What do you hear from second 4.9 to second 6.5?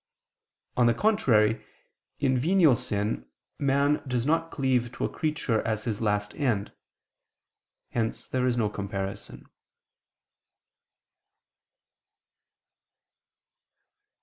to a creature as his last